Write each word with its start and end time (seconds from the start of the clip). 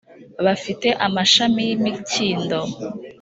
bafite 0.45 0.87
amashami 1.05 1.61
y 1.67 1.71
imikindo 1.77 2.59